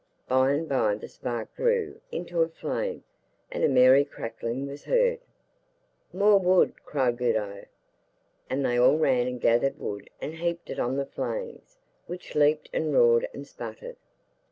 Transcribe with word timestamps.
By 0.27 0.53
and 0.53 0.67
by 0.67 0.95
the 0.95 1.07
spark 1.07 1.55
grew 1.55 2.01
into 2.11 2.41
a 2.41 2.47
flame, 2.49 3.03
and 3.51 3.63
a 3.63 3.69
merry 3.69 4.03
crackling 4.03 4.65
was 4.65 4.85
heard. 4.85 5.19
'More 6.11 6.39
wood,' 6.39 6.83
cried 6.83 7.19
Guddhi, 7.19 7.65
and 8.49 8.65
they 8.65 8.79
all 8.79 8.97
ran 8.97 9.27
and 9.27 9.39
gathered 9.39 9.77
wood 9.77 10.09
and 10.19 10.33
heaped 10.33 10.71
it 10.71 10.79
on 10.79 10.97
the 10.97 11.05
flames, 11.05 11.77
which 12.07 12.33
leaped 12.33 12.67
and 12.73 12.91
roared 12.91 13.29
and 13.31 13.45
sputtered. 13.45 13.97